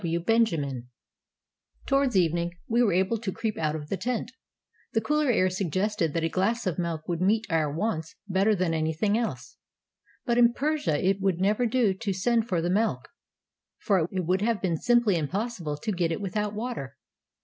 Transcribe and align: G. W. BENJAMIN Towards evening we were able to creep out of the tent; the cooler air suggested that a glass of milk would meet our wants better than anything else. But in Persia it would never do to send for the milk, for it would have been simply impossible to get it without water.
G. 0.01 0.15
W. 0.15 0.19
BENJAMIN 0.19 0.87
Towards 1.85 2.17
evening 2.17 2.57
we 2.67 2.81
were 2.81 2.91
able 2.91 3.19
to 3.19 3.31
creep 3.31 3.55
out 3.59 3.75
of 3.75 3.89
the 3.89 3.97
tent; 3.97 4.31
the 4.93 4.99
cooler 5.01 5.29
air 5.29 5.47
suggested 5.47 6.13
that 6.15 6.23
a 6.23 6.27
glass 6.27 6.65
of 6.65 6.79
milk 6.79 7.07
would 7.07 7.21
meet 7.21 7.45
our 7.51 7.71
wants 7.71 8.15
better 8.27 8.55
than 8.55 8.73
anything 8.73 9.15
else. 9.15 9.57
But 10.25 10.39
in 10.39 10.53
Persia 10.53 10.97
it 11.07 11.21
would 11.21 11.39
never 11.39 11.67
do 11.67 11.93
to 11.93 12.13
send 12.13 12.47
for 12.49 12.63
the 12.63 12.69
milk, 12.71 13.09
for 13.77 14.07
it 14.11 14.25
would 14.25 14.41
have 14.41 14.59
been 14.59 14.77
simply 14.77 15.17
impossible 15.17 15.77
to 15.77 15.91
get 15.91 16.11
it 16.11 16.19
without 16.19 16.55
water. 16.55 16.97